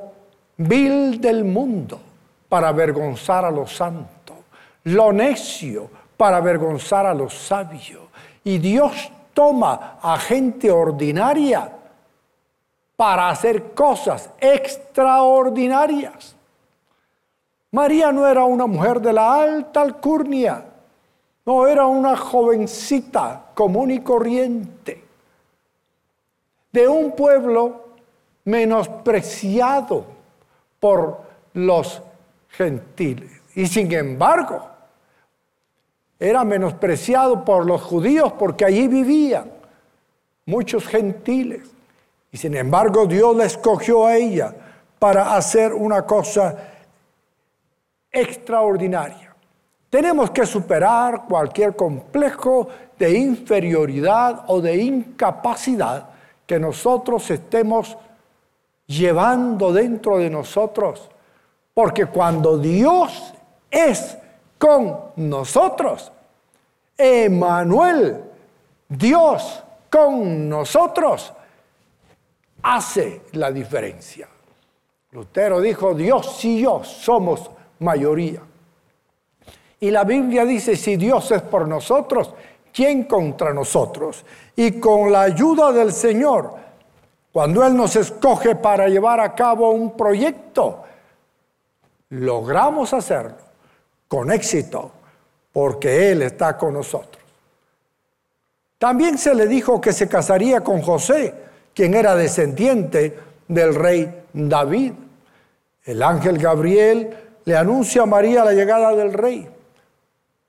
vil 0.56 1.20
del 1.20 1.44
mundo 1.44 2.00
para 2.48 2.68
avergonzar 2.68 3.44
a 3.44 3.50
los 3.50 3.74
santos, 3.74 4.36
lo 4.84 5.12
necio 5.12 5.90
para 6.16 6.38
avergonzar 6.38 7.06
a 7.06 7.14
los 7.14 7.34
sabios. 7.34 8.02
Y 8.44 8.58
Dios 8.58 9.10
toma 9.32 9.98
a 10.02 10.18
gente 10.18 10.70
ordinaria 10.70 11.72
para 12.96 13.30
hacer 13.30 13.72
cosas 13.72 14.30
extraordinarias. 14.38 16.36
María 17.70 18.12
no 18.12 18.26
era 18.26 18.44
una 18.44 18.66
mujer 18.66 19.00
de 19.00 19.12
la 19.12 19.42
alta 19.42 19.80
alcurnia, 19.80 20.64
no 21.46 21.66
era 21.66 21.86
una 21.86 22.16
jovencita 22.16 23.46
común 23.54 23.90
y 23.90 24.00
corriente, 24.00 25.04
de 26.72 26.88
un 26.88 27.12
pueblo 27.16 27.88
menospreciado 28.44 30.04
por 30.78 31.22
los 31.54 32.02
gentiles. 32.48 33.30
Y 33.54 33.66
sin 33.66 33.92
embargo, 33.92 34.70
era 36.18 36.44
menospreciado 36.44 37.44
por 37.44 37.66
los 37.66 37.80
judíos 37.80 38.32
porque 38.34 38.64
allí 38.64 38.86
vivían 38.88 39.50
muchos 40.46 40.86
gentiles. 40.86 41.70
Y 42.30 42.36
sin 42.36 42.54
embargo 42.56 43.06
Dios 43.06 43.34
la 43.36 43.44
escogió 43.44 44.06
a 44.06 44.16
ella 44.16 44.54
para 44.98 45.34
hacer 45.34 45.72
una 45.72 46.04
cosa 46.04 46.56
extraordinaria. 48.12 49.29
Tenemos 49.90 50.30
que 50.30 50.46
superar 50.46 51.24
cualquier 51.28 51.74
complejo 51.74 52.68
de 52.96 53.18
inferioridad 53.18 54.44
o 54.46 54.60
de 54.60 54.76
incapacidad 54.76 56.10
que 56.46 56.60
nosotros 56.60 57.28
estemos 57.30 57.98
llevando 58.86 59.72
dentro 59.72 60.18
de 60.18 60.30
nosotros. 60.30 61.10
Porque 61.74 62.06
cuando 62.06 62.56
Dios 62.56 63.34
es 63.68 64.16
con 64.58 64.96
nosotros, 65.16 66.12
Emanuel, 66.96 68.22
Dios 68.88 69.64
con 69.90 70.48
nosotros, 70.48 71.32
hace 72.62 73.22
la 73.32 73.50
diferencia. 73.50 74.28
Lutero 75.12 75.60
dijo, 75.60 75.94
Dios 75.94 76.44
y 76.44 76.60
yo 76.60 76.84
somos 76.84 77.50
mayoría. 77.80 78.42
Y 79.80 79.90
la 79.90 80.04
Biblia 80.04 80.44
dice, 80.44 80.76
si 80.76 80.96
Dios 80.96 81.30
es 81.30 81.40
por 81.40 81.66
nosotros, 81.66 82.34
¿quién 82.72 83.04
contra 83.04 83.54
nosotros? 83.54 84.24
Y 84.54 84.72
con 84.78 85.10
la 85.10 85.22
ayuda 85.22 85.72
del 85.72 85.92
Señor, 85.92 86.54
cuando 87.32 87.64
Él 87.64 87.74
nos 87.74 87.96
escoge 87.96 88.56
para 88.56 88.88
llevar 88.88 89.20
a 89.20 89.34
cabo 89.34 89.70
un 89.70 89.96
proyecto, 89.96 90.82
logramos 92.10 92.92
hacerlo 92.92 93.36
con 94.06 94.30
éxito, 94.30 94.90
porque 95.52 96.12
Él 96.12 96.22
está 96.22 96.58
con 96.58 96.74
nosotros. 96.74 97.22
También 98.76 99.16
se 99.16 99.34
le 99.34 99.46
dijo 99.46 99.80
que 99.80 99.92
se 99.92 100.08
casaría 100.08 100.62
con 100.62 100.82
José, 100.82 101.34
quien 101.74 101.94
era 101.94 102.14
descendiente 102.14 103.18
del 103.46 103.74
rey 103.74 104.24
David. 104.32 104.92
El 105.84 106.02
ángel 106.02 106.38
Gabriel 106.38 107.16
le 107.44 107.56
anuncia 107.56 108.02
a 108.02 108.06
María 108.06 108.44
la 108.44 108.52
llegada 108.52 108.94
del 108.94 109.12
rey. 109.12 109.48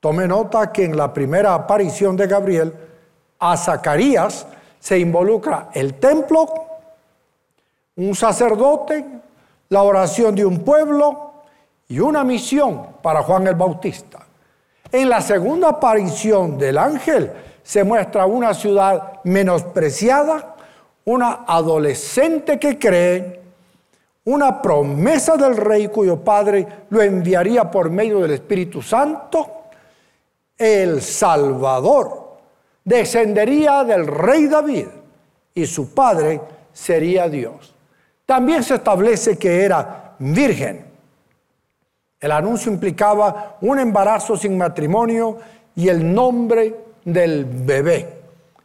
Tome 0.02 0.26
nota 0.26 0.72
que 0.72 0.84
en 0.84 0.96
la 0.96 1.14
primera 1.14 1.54
aparición 1.54 2.16
de 2.16 2.26
Gabriel 2.26 2.74
a 3.38 3.56
Zacarías 3.56 4.48
se 4.80 4.98
involucra 4.98 5.68
el 5.74 5.94
templo, 5.94 6.52
un 7.94 8.12
sacerdote, 8.12 9.06
la 9.68 9.82
oración 9.84 10.34
de 10.34 10.44
un 10.44 10.64
pueblo 10.64 11.34
y 11.86 12.00
una 12.00 12.24
misión 12.24 12.84
para 13.00 13.22
Juan 13.22 13.46
el 13.46 13.54
Bautista. 13.54 14.18
En 14.90 15.08
la 15.08 15.20
segunda 15.20 15.68
aparición 15.68 16.58
del 16.58 16.78
ángel 16.78 17.30
se 17.62 17.84
muestra 17.84 18.26
una 18.26 18.54
ciudad 18.54 19.20
menospreciada, 19.22 20.56
una 21.04 21.44
adolescente 21.46 22.58
que 22.58 22.76
cree, 22.76 23.40
una 24.24 24.60
promesa 24.60 25.36
del 25.36 25.56
rey 25.56 25.86
cuyo 25.86 26.16
padre 26.24 26.66
lo 26.90 27.00
enviaría 27.00 27.70
por 27.70 27.88
medio 27.88 28.18
del 28.18 28.32
Espíritu 28.32 28.82
Santo, 28.82 29.61
el 30.62 31.02
Salvador 31.02 32.38
descendería 32.84 33.82
del 33.82 34.06
rey 34.06 34.46
David 34.46 34.86
y 35.54 35.66
su 35.66 35.92
padre 35.92 36.40
sería 36.72 37.28
Dios. 37.28 37.74
También 38.24 38.62
se 38.62 38.76
establece 38.76 39.36
que 39.36 39.64
era 39.64 40.14
virgen. 40.20 40.86
El 42.20 42.30
anuncio 42.30 42.70
implicaba 42.70 43.56
un 43.60 43.80
embarazo 43.80 44.36
sin 44.36 44.56
matrimonio 44.56 45.38
y 45.74 45.88
el 45.88 46.14
nombre 46.14 46.76
del 47.04 47.44
bebé 47.44 48.20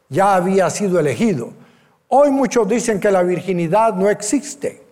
ya 0.08 0.36
había 0.36 0.70
sido 0.70 1.00
elegido. 1.00 1.50
Hoy 2.10 2.30
muchos 2.30 2.70
dicen 2.70 3.00
que 3.00 3.10
la 3.10 3.24
virginidad 3.24 3.96
no 3.96 4.08
existe. 4.08 4.84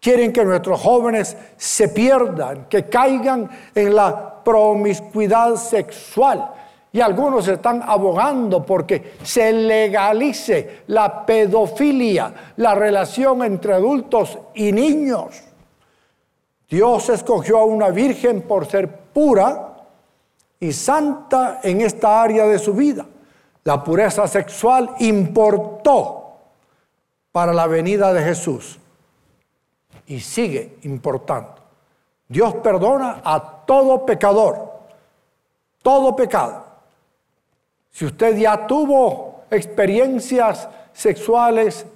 Quieren 0.00 0.32
que 0.32 0.44
nuestros 0.44 0.80
jóvenes 0.80 1.36
se 1.58 1.88
pierdan, 1.88 2.66
que 2.70 2.88
caigan 2.88 3.50
en 3.74 3.94
la 3.94 4.33
promiscuidad 4.44 5.56
sexual. 5.56 6.50
Y 6.92 7.00
algunos 7.00 7.48
están 7.48 7.82
abogando 7.84 8.64
porque 8.64 9.14
se 9.22 9.52
legalice 9.52 10.82
la 10.86 11.26
pedofilia, 11.26 12.32
la 12.56 12.74
relación 12.76 13.42
entre 13.42 13.74
adultos 13.74 14.38
y 14.54 14.70
niños. 14.70 15.42
Dios 16.68 17.08
escogió 17.08 17.58
a 17.58 17.64
una 17.64 17.88
virgen 17.90 18.42
por 18.42 18.66
ser 18.66 18.88
pura 18.88 19.74
y 20.60 20.72
santa 20.72 21.60
en 21.62 21.80
esta 21.80 22.22
área 22.22 22.46
de 22.46 22.58
su 22.58 22.74
vida. 22.74 23.04
La 23.64 23.82
pureza 23.82 24.28
sexual 24.28 24.94
importó 25.00 26.36
para 27.32 27.52
la 27.52 27.66
venida 27.66 28.12
de 28.12 28.22
Jesús 28.22 28.78
y 30.06 30.20
sigue 30.20 30.76
importando. 30.82 31.63
Dios 32.28 32.54
perdona 32.56 33.20
a 33.24 33.40
todo 33.66 34.04
pecador, 34.06 34.72
todo 35.82 36.16
pecado. 36.16 36.64
Si 37.90 38.04
usted 38.04 38.36
ya 38.36 38.66
tuvo 38.66 39.42
experiencias 39.50 40.68
sexuales 40.92 41.86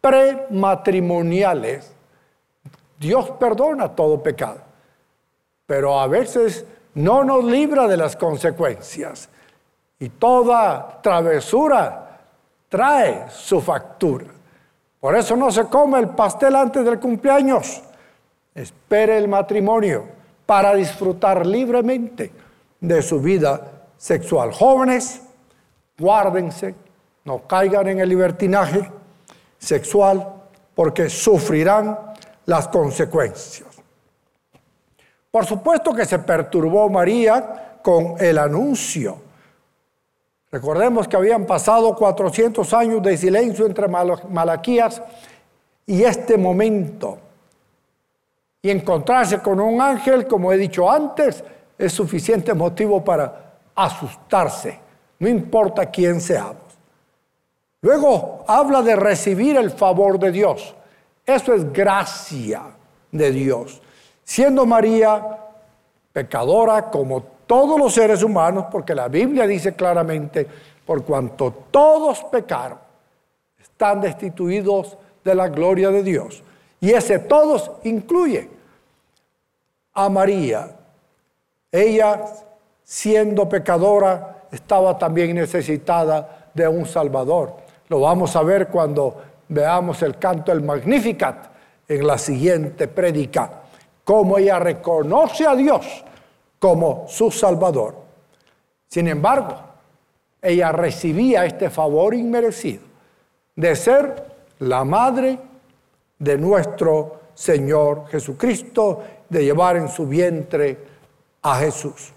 prematrimoniales, 0.00 1.92
Dios 2.98 3.30
perdona 3.32 3.88
todo 3.88 4.22
pecado, 4.22 4.60
pero 5.66 6.00
a 6.00 6.06
veces 6.06 6.64
no 6.94 7.24
nos 7.24 7.44
libra 7.44 7.88
de 7.88 7.96
las 7.96 8.16
consecuencias. 8.16 9.28
Y 9.98 10.08
toda 10.08 11.00
travesura 11.00 12.18
trae 12.68 13.30
su 13.30 13.60
factura. 13.60 14.26
Por 15.00 15.16
eso 15.16 15.36
no 15.36 15.50
se 15.50 15.64
come 15.66 15.98
el 15.98 16.08
pastel 16.10 16.56
antes 16.56 16.84
del 16.84 16.98
cumpleaños. 16.98 17.82
Espere 18.54 19.16
el 19.16 19.28
matrimonio 19.28 20.06
para 20.46 20.74
disfrutar 20.74 21.46
libremente 21.46 22.30
de 22.80 23.02
su 23.02 23.20
vida 23.20 23.86
sexual. 23.96 24.52
Jóvenes, 24.52 25.22
guárdense, 25.98 26.74
no 27.24 27.46
caigan 27.46 27.88
en 27.88 28.00
el 28.00 28.08
libertinaje 28.08 28.90
sexual 29.58 30.26
porque 30.74 31.08
sufrirán 31.08 31.98
las 32.46 32.68
consecuencias. 32.68 33.68
Por 35.30 35.46
supuesto 35.46 35.94
que 35.94 36.04
se 36.04 36.18
perturbó 36.18 36.90
María 36.90 37.78
con 37.82 38.16
el 38.18 38.38
anuncio 38.38 39.32
Recordemos 40.52 41.08
que 41.08 41.16
habían 41.16 41.46
pasado 41.46 41.96
400 41.96 42.74
años 42.74 43.02
de 43.02 43.16
silencio 43.16 43.64
entre 43.64 43.88
Malaquías 43.88 45.00
y 45.86 46.02
este 46.02 46.36
momento. 46.36 47.18
Y 48.62 48.70
encontrarse 48.70 49.40
con 49.40 49.58
un 49.58 49.80
ángel, 49.80 50.26
como 50.26 50.52
he 50.52 50.56
dicho 50.56 50.90
antes, 50.90 51.42
es 51.76 51.92
suficiente 51.92 52.54
motivo 52.54 53.04
para 53.04 53.54
asustarse, 53.74 54.78
no 55.18 55.28
importa 55.28 55.86
quién 55.86 56.20
seamos. 56.20 56.56
Luego 57.80 58.44
habla 58.46 58.80
de 58.82 58.94
recibir 58.94 59.56
el 59.56 59.70
favor 59.72 60.18
de 60.18 60.30
Dios. 60.30 60.74
Eso 61.26 61.52
es 61.52 61.72
gracia 61.72 62.62
de 63.10 63.32
Dios. 63.32 63.82
Siendo 64.22 64.64
María 64.64 65.38
pecadora 66.12 66.90
como 66.90 67.22
todos 67.46 67.78
los 67.78 67.92
seres 67.92 68.22
humanos, 68.22 68.66
porque 68.70 68.94
la 68.94 69.08
Biblia 69.08 69.46
dice 69.46 69.74
claramente, 69.74 70.46
por 70.86 71.04
cuanto 71.04 71.52
todos 71.70 72.22
pecaron, 72.24 72.78
están 73.60 74.00
destituidos 74.00 74.96
de 75.24 75.34
la 75.34 75.48
gloria 75.48 75.90
de 75.90 76.02
Dios. 76.02 76.42
Y 76.82 76.90
ese 76.90 77.20
todos 77.20 77.70
incluye 77.84 78.50
a 79.94 80.08
María. 80.08 80.68
Ella, 81.70 82.24
siendo 82.82 83.48
pecadora, 83.48 84.46
estaba 84.50 84.98
también 84.98 85.32
necesitada 85.36 86.50
de 86.52 86.66
un 86.66 86.84
Salvador. 86.84 87.54
Lo 87.88 88.00
vamos 88.00 88.34
a 88.34 88.42
ver 88.42 88.66
cuando 88.66 89.22
veamos 89.48 90.02
el 90.02 90.18
canto 90.18 90.50
del 90.50 90.62
Magnificat 90.62 91.52
en 91.86 92.04
la 92.04 92.18
siguiente 92.18 92.88
prédica, 92.88 93.62
cómo 94.02 94.38
ella 94.38 94.58
reconoce 94.58 95.46
a 95.46 95.54
Dios 95.54 95.86
como 96.58 97.04
su 97.06 97.30
Salvador. 97.30 97.94
Sin 98.88 99.06
embargo, 99.06 99.54
ella 100.40 100.72
recibía 100.72 101.44
este 101.44 101.70
favor 101.70 102.12
inmerecido 102.12 102.82
de 103.54 103.76
ser 103.76 104.32
la 104.58 104.84
madre 104.84 105.38
de 106.22 106.38
nuestro 106.38 107.20
Señor 107.34 108.06
Jesucristo, 108.08 109.02
de 109.28 109.44
llevar 109.44 109.76
en 109.76 109.88
su 109.88 110.06
vientre 110.06 110.78
a 111.42 111.56
Jesús. 111.56 112.12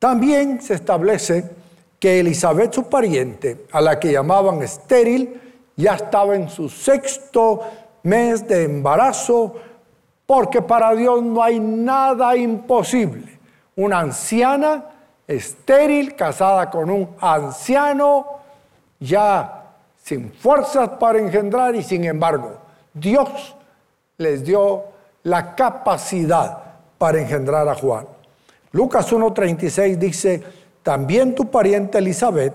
También 0.00 0.60
se 0.60 0.74
establece 0.74 1.48
que 2.00 2.18
Elizabeth, 2.18 2.74
su 2.74 2.88
pariente, 2.88 3.66
a 3.70 3.80
la 3.80 4.00
que 4.00 4.10
llamaban 4.10 4.62
estéril, 4.62 5.40
ya 5.76 5.94
estaba 5.94 6.34
en 6.34 6.48
su 6.48 6.68
sexto 6.68 7.60
mes 8.02 8.46
de 8.48 8.64
embarazo 8.64 9.54
porque 10.26 10.60
para 10.60 10.92
Dios 10.94 11.22
no 11.22 11.40
hay 11.40 11.60
nada 11.60 12.36
imposible. 12.36 13.38
Una 13.76 14.00
anciana 14.00 14.86
estéril, 15.28 16.16
casada 16.16 16.68
con 16.68 16.90
un 16.90 17.10
anciano, 17.20 18.26
ya 18.98 19.63
sin 20.04 20.30
fuerzas 20.32 20.90
para 21.00 21.18
engendrar 21.18 21.74
y 21.74 21.82
sin 21.82 22.04
embargo 22.04 22.58
Dios 22.92 23.56
les 24.18 24.44
dio 24.44 24.84
la 25.22 25.54
capacidad 25.54 26.62
para 26.98 27.20
engendrar 27.20 27.66
a 27.66 27.74
Juan. 27.74 28.06
Lucas 28.72 29.10
1.36 29.12 29.96
dice, 29.96 30.42
también 30.82 31.34
tu 31.34 31.50
pariente 31.50 31.98
Elizabeth 31.98 32.52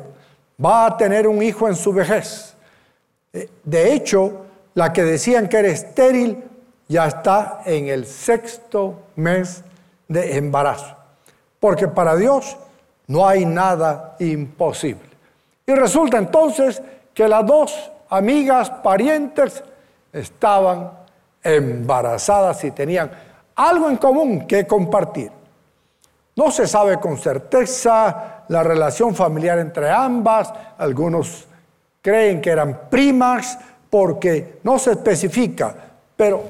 va 0.64 0.86
a 0.86 0.98
tener 0.98 1.28
un 1.28 1.42
hijo 1.42 1.68
en 1.68 1.76
su 1.76 1.92
vejez. 1.92 2.56
Eh, 3.34 3.50
de 3.64 3.94
hecho, 3.94 4.46
la 4.76 4.94
que 4.94 5.04
decían 5.04 5.50
que 5.50 5.58
era 5.58 5.70
estéril 5.70 6.44
ya 6.88 7.08
está 7.08 7.62
en 7.66 7.88
el 7.88 8.06
sexto 8.06 9.00
mes 9.16 9.64
de 10.08 10.38
embarazo. 10.38 10.96
Porque 11.60 11.88
para 11.88 12.16
Dios 12.16 12.58
no 13.08 13.28
hay 13.28 13.46
nada 13.46 14.16
imposible. 14.20 15.10
Y 15.66 15.74
resulta 15.74 16.18
entonces 16.18 16.82
que 17.20 17.28
las 17.28 17.46
dos 17.46 17.92
amigas, 18.12 18.70
parientes, 18.70 19.62
estaban 20.14 20.90
embarazadas 21.44 22.64
y 22.64 22.72
tenían 22.72 23.12
algo 23.58 23.90
en 23.90 23.98
común 23.98 24.48
que 24.48 24.66
compartir. 24.66 25.30
No 26.38 26.50
se 26.50 26.66
sabe 26.66 26.98
con 26.98 27.18
certeza 27.18 28.46
la 28.48 28.64
relación 28.64 29.14
familiar 29.14 29.60
entre 29.60 29.90
ambas, 29.90 30.54
algunos 30.78 31.46
creen 32.02 32.40
que 32.40 32.52
eran 32.52 32.84
primas 32.90 33.60
porque 33.90 34.60
no 34.64 34.80
se 34.80 34.92
especifica, 34.92 35.76
pero 36.16 36.42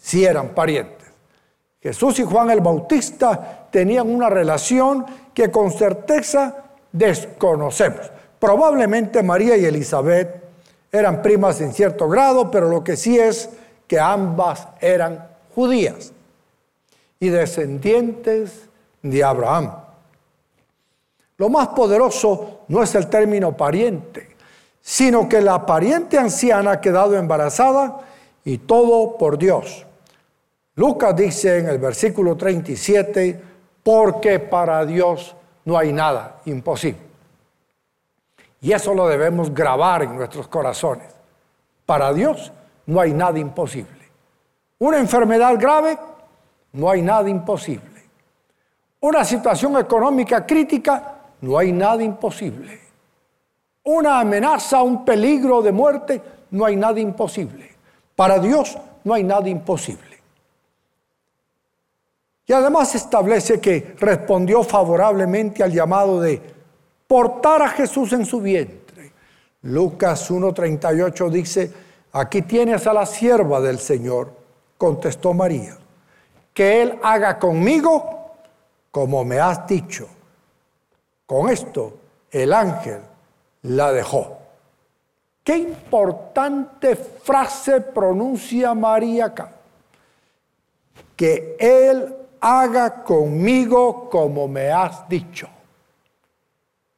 si 0.00 0.24
eran 0.24 0.48
parientes. 0.48 1.08
Jesús 1.78 2.18
y 2.20 2.24
Juan 2.24 2.48
el 2.48 2.62
Bautista 2.62 3.68
tenían 3.70 4.08
una 4.08 4.30
relación 4.30 5.04
que 5.34 5.50
con 5.50 5.70
certeza 5.70 6.56
desconocemos. 6.90 8.15
Probablemente 8.46 9.24
María 9.24 9.56
y 9.56 9.64
Elizabeth 9.64 10.40
eran 10.92 11.20
primas 11.20 11.60
en 11.60 11.72
cierto 11.72 12.08
grado, 12.08 12.48
pero 12.48 12.68
lo 12.68 12.84
que 12.84 12.96
sí 12.96 13.18
es 13.18 13.50
que 13.88 13.98
ambas 13.98 14.68
eran 14.80 15.26
judías 15.52 16.12
y 17.18 17.28
descendientes 17.28 18.68
de 19.02 19.24
Abraham. 19.24 19.72
Lo 21.38 21.48
más 21.48 21.66
poderoso 21.70 22.60
no 22.68 22.84
es 22.84 22.94
el 22.94 23.08
término 23.08 23.56
pariente, 23.56 24.36
sino 24.80 25.28
que 25.28 25.40
la 25.40 25.66
pariente 25.66 26.16
anciana 26.16 26.70
ha 26.70 26.80
quedado 26.80 27.16
embarazada 27.16 27.98
y 28.44 28.58
todo 28.58 29.18
por 29.18 29.38
Dios. 29.38 29.84
Lucas 30.76 31.16
dice 31.16 31.58
en 31.58 31.68
el 31.68 31.78
versículo 31.78 32.36
37, 32.36 33.40
porque 33.82 34.38
para 34.38 34.86
Dios 34.86 35.34
no 35.64 35.76
hay 35.76 35.92
nada 35.92 36.42
imposible. 36.44 37.05
Y 38.66 38.72
eso 38.72 38.92
lo 38.94 39.06
debemos 39.06 39.54
grabar 39.54 40.02
en 40.02 40.16
nuestros 40.16 40.48
corazones. 40.48 41.06
Para 41.86 42.12
Dios 42.12 42.50
no 42.86 43.00
hay 43.00 43.12
nada 43.12 43.38
imposible. 43.38 44.10
Una 44.80 44.98
enfermedad 44.98 45.54
grave, 45.56 45.96
no 46.72 46.90
hay 46.90 47.00
nada 47.00 47.30
imposible. 47.30 48.02
Una 48.98 49.24
situación 49.24 49.78
económica 49.78 50.44
crítica, 50.44 51.14
no 51.42 51.56
hay 51.56 51.70
nada 51.70 52.02
imposible. 52.02 52.80
Una 53.84 54.18
amenaza, 54.18 54.82
un 54.82 55.04
peligro 55.04 55.62
de 55.62 55.70
muerte, 55.70 56.20
no 56.50 56.64
hay 56.64 56.74
nada 56.74 56.98
imposible. 56.98 57.70
Para 58.16 58.40
Dios 58.40 58.76
no 59.04 59.14
hay 59.14 59.22
nada 59.22 59.48
imposible. 59.48 60.18
Y 62.48 62.52
además 62.52 62.96
establece 62.96 63.60
que 63.60 63.94
respondió 64.00 64.64
favorablemente 64.64 65.62
al 65.62 65.70
llamado 65.70 66.20
de 66.20 66.55
portar 67.06 67.62
a 67.62 67.68
Jesús 67.68 68.12
en 68.12 68.24
su 68.24 68.40
vientre. 68.40 69.12
Lucas 69.62 70.30
1.38 70.30 71.30
dice, 71.30 71.72
aquí 72.12 72.42
tienes 72.42 72.86
a 72.86 72.92
la 72.92 73.06
sierva 73.06 73.60
del 73.60 73.78
Señor, 73.78 74.32
contestó 74.78 75.34
María, 75.34 75.76
que 76.52 76.82
Él 76.82 76.98
haga 77.02 77.38
conmigo 77.38 78.32
como 78.90 79.24
me 79.24 79.38
has 79.38 79.66
dicho. 79.66 80.08
Con 81.26 81.50
esto 81.50 81.98
el 82.30 82.52
ángel 82.52 83.00
la 83.62 83.92
dejó. 83.92 84.38
Qué 85.42 85.56
importante 85.56 86.96
frase 86.96 87.80
pronuncia 87.80 88.74
María 88.74 89.26
acá. 89.26 89.52
Que 91.14 91.56
Él 91.58 92.14
haga 92.40 93.02
conmigo 93.02 94.08
como 94.08 94.48
me 94.48 94.70
has 94.70 95.08
dicho. 95.08 95.48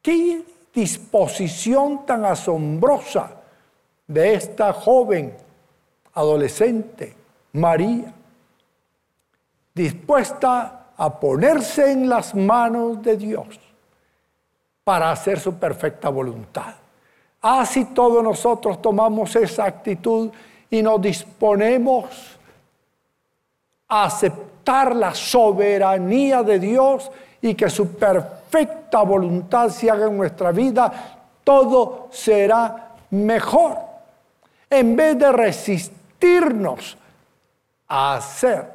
Qué 0.08 0.42
disposición 0.72 2.06
tan 2.06 2.24
asombrosa 2.24 3.30
de 4.06 4.32
esta 4.32 4.72
joven 4.72 5.36
adolescente, 6.14 7.14
María, 7.52 8.14
dispuesta 9.74 10.92
a 10.96 11.20
ponerse 11.20 11.92
en 11.92 12.08
las 12.08 12.34
manos 12.34 13.02
de 13.02 13.18
Dios 13.18 13.60
para 14.82 15.10
hacer 15.10 15.38
su 15.38 15.56
perfecta 15.56 16.08
voluntad. 16.08 16.74
Así 17.42 17.84
todos 17.84 18.24
nosotros 18.24 18.80
tomamos 18.80 19.36
esa 19.36 19.66
actitud 19.66 20.30
y 20.70 20.80
nos 20.80 21.02
disponemos 21.02 22.38
a 23.86 24.04
aceptar 24.04 24.96
la 24.96 25.14
soberanía 25.14 26.42
de 26.42 26.58
Dios 26.58 27.10
y 27.42 27.54
que 27.54 27.68
su 27.68 27.90
perfecta 27.94 28.37
voluntad 29.04 29.68
se 29.70 29.90
haga 29.90 30.06
en 30.06 30.16
nuestra 30.16 30.52
vida 30.52 31.18
todo 31.48 32.08
será 32.10 32.94
mejor. 33.08 33.78
En 34.68 34.94
vez 34.94 35.18
de 35.18 35.32
resistirnos 35.32 36.98
a 37.88 38.16
hacer 38.16 38.70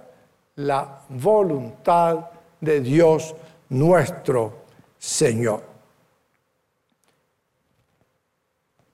la 0.56 1.02
voluntad 1.08 2.32
de 2.60 2.80
Dios 2.82 3.36
nuestro 3.70 4.54
Señor. 4.98 5.62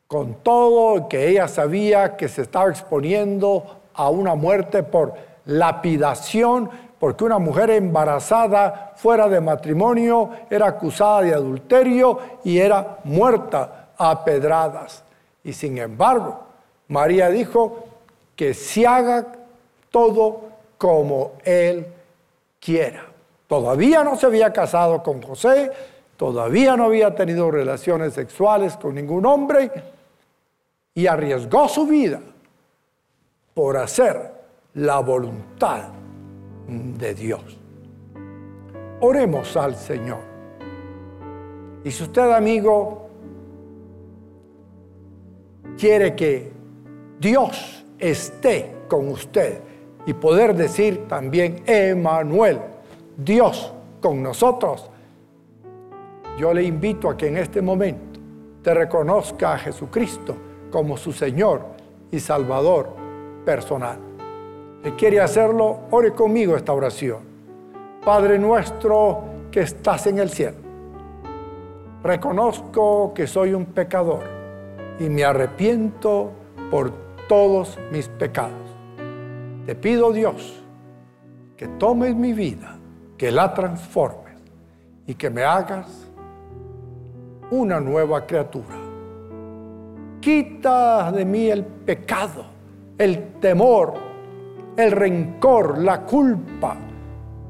Con 0.07 0.33
todo 0.43 1.07
que 1.07 1.29
ella 1.29 1.47
sabía 1.47 2.17
que 2.17 2.27
se 2.27 2.41
estaba 2.41 2.69
exponiendo 2.69 3.79
a 3.93 4.09
una 4.09 4.35
muerte 4.35 4.83
por 4.83 5.13
lapidación, 5.45 6.69
porque 6.99 7.23
una 7.23 7.39
mujer 7.39 7.69
embarazada 7.69 8.93
fuera 8.95 9.29
de 9.29 9.39
matrimonio 9.39 10.29
era 10.49 10.67
acusada 10.67 11.21
de 11.21 11.33
adulterio 11.33 12.19
y 12.43 12.59
era 12.59 12.97
muerta 13.05 13.89
a 13.97 14.23
pedradas. 14.23 15.03
Y 15.43 15.53
sin 15.53 15.77
embargo, 15.77 16.41
María 16.89 17.29
dijo 17.29 17.85
que 18.35 18.53
se 18.53 18.85
haga 18.85 19.27
todo 19.89 20.41
como 20.77 21.33
Él 21.45 21.87
quiera. 22.59 23.05
Todavía 23.47 24.03
no 24.03 24.17
se 24.17 24.25
había 24.25 24.51
casado 24.51 25.01
con 25.01 25.21
José, 25.21 25.71
todavía 26.17 26.75
no 26.75 26.85
había 26.85 27.15
tenido 27.15 27.49
relaciones 27.49 28.13
sexuales 28.13 28.75
con 28.75 28.95
ningún 28.95 29.25
hombre 29.25 29.71
y 30.93 31.07
arriesgó 31.07 31.67
su 31.69 31.87
vida 31.87 32.19
por 33.53 33.77
hacer 33.77 34.33
la 34.73 34.99
voluntad 34.99 35.98
de 36.69 37.13
Dios. 37.13 37.57
Oremos 39.01 39.55
al 39.57 39.75
Señor. 39.75 40.19
Y 41.83 41.91
si 41.91 42.03
usted, 42.03 42.31
amigo, 42.31 43.09
quiere 45.77 46.15
que 46.15 46.51
Dios 47.19 47.85
esté 47.97 48.75
con 48.87 49.07
usted 49.09 49.61
y 50.05 50.13
poder 50.13 50.55
decir 50.55 51.07
también, 51.07 51.63
Emanuel, 51.65 52.59
Dios 53.17 53.73
con 54.01 54.21
nosotros, 54.21 54.89
yo 56.37 56.53
le 56.53 56.63
invito 56.63 57.09
a 57.09 57.17
que 57.17 57.27
en 57.27 57.37
este 57.37 57.61
momento 57.61 58.19
te 58.61 58.73
reconozca 58.73 59.53
a 59.53 59.57
Jesucristo 59.57 60.35
como 60.71 60.97
su 60.97 61.11
Señor 61.11 61.61
y 62.11 62.19
Salvador 62.19 62.95
personal. 63.45 64.08
Si 64.83 64.91
quiere 64.91 65.19
hacerlo, 65.19 65.81
ore 65.91 66.13
conmigo 66.13 66.55
esta 66.55 66.71
oración. 66.71 67.19
Padre 68.03 68.39
nuestro 68.39 69.23
que 69.51 69.61
estás 69.61 70.07
en 70.07 70.19
el 70.19 70.29
cielo, 70.29 70.57
reconozco 72.01 73.13
que 73.13 73.27
soy 73.27 73.53
un 73.53 73.65
pecador 73.65 74.23
y 74.99 75.09
me 75.09 75.25
arrepiento 75.25 76.31
por 76.71 76.91
todos 77.27 77.77
mis 77.91 78.07
pecados. 78.07 78.53
Te 79.65 79.75
pido 79.75 80.13
Dios 80.13 80.63
que 81.57 81.67
tomes 81.67 82.15
mi 82.15 82.31
vida, 82.31 82.77
que 83.17 83.31
la 83.31 83.53
transformes 83.53 84.37
y 85.05 85.15
que 85.15 85.29
me 85.29 85.43
hagas 85.43 86.07
una 87.51 87.81
nueva 87.81 88.25
criatura. 88.25 88.75
Quita 90.21 91.11
de 91.11 91.25
mí 91.25 91.49
el 91.49 91.65
pecado, 91.65 92.45
el 92.97 93.33
temor, 93.39 94.08
el 94.79 94.91
rencor, 94.91 95.77
la 95.79 96.05
culpa, 96.05 96.77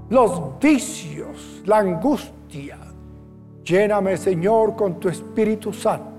los 0.10 0.60
vicios, 0.60 1.62
la 1.66 1.78
angustia. 1.78 2.78
Lléname, 3.64 4.18
Señor, 4.18 4.76
con 4.76 5.00
tu 5.00 5.10
Espíritu 5.10 5.72
Santo. 5.72 6.10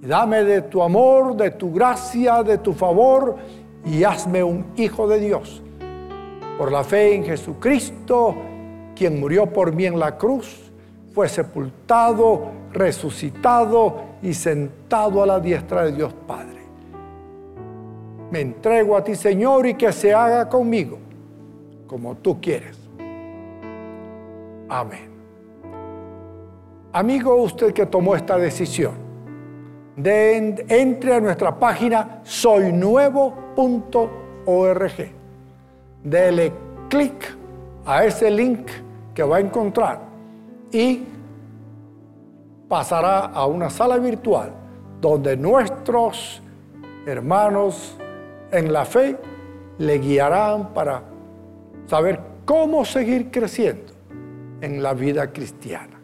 Dame 0.00 0.44
de 0.44 0.62
tu 0.62 0.80
amor, 0.80 1.36
de 1.36 1.50
tu 1.50 1.72
gracia, 1.72 2.44
de 2.44 2.58
tu 2.58 2.72
favor, 2.72 3.34
y 3.84 4.04
hazme 4.04 4.44
un 4.44 4.66
hijo 4.76 5.08
de 5.08 5.18
Dios. 5.18 5.62
Por 6.56 6.70
la 6.70 6.84
fe 6.84 7.16
en 7.16 7.24
Jesucristo, 7.24 8.36
quien 8.94 9.18
murió 9.18 9.52
por 9.52 9.74
mí 9.74 9.86
en 9.86 9.98
la 9.98 10.16
cruz, 10.16 10.70
fue 11.12 11.28
sepultado, 11.28 12.52
resucitado 12.72 13.96
y 14.22 14.32
sentado 14.32 15.24
a 15.24 15.26
la 15.26 15.40
diestra 15.40 15.86
de 15.86 15.92
Dios 15.92 16.14
Padre. 16.26 16.57
Me 18.30 18.40
entrego 18.40 18.96
a 18.96 19.02
ti, 19.02 19.14
Señor, 19.14 19.66
y 19.66 19.74
que 19.74 19.92
se 19.92 20.12
haga 20.12 20.48
conmigo 20.48 20.98
como 21.86 22.14
tú 22.16 22.40
quieres. 22.40 22.78
Amén. 24.68 25.08
Amigo, 26.92 27.34
usted 27.36 27.72
que 27.72 27.86
tomó 27.86 28.14
esta 28.14 28.36
decisión, 28.36 28.94
de, 29.96 30.64
entre 30.68 31.14
a 31.14 31.20
nuestra 31.20 31.58
página 31.58 32.20
soynuevo.org. 32.22 33.48
Dele 36.04 36.52
clic 36.88 37.36
a 37.84 38.04
ese 38.04 38.30
link 38.30 38.68
que 39.14 39.22
va 39.22 39.38
a 39.38 39.40
encontrar 39.40 40.00
y 40.70 41.04
pasará 42.68 43.26
a 43.26 43.46
una 43.46 43.70
sala 43.70 43.96
virtual 43.96 44.52
donde 45.00 45.36
nuestros 45.36 46.42
hermanos 47.06 47.98
en 48.50 48.72
la 48.72 48.84
fe 48.84 49.16
le 49.78 49.98
guiarán 49.98 50.72
para 50.72 51.02
saber 51.86 52.20
cómo 52.44 52.84
seguir 52.84 53.30
creciendo 53.30 53.92
en 54.60 54.82
la 54.82 54.94
vida 54.94 55.32
cristiana. 55.32 56.00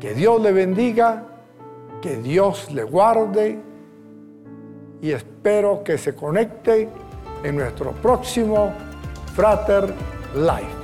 Que 0.00 0.14
Dios 0.14 0.40
le 0.40 0.52
bendiga, 0.52 1.24
que 2.02 2.16
Dios 2.16 2.70
le 2.72 2.82
guarde 2.82 3.58
y 5.00 5.10
espero 5.12 5.82
que 5.84 5.98
se 5.98 6.14
conecte 6.14 6.88
en 7.42 7.56
nuestro 7.56 7.92
próximo 7.92 8.72
Frater 9.34 9.92
Life. 10.34 10.83